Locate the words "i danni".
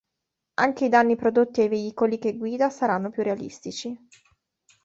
0.85-1.15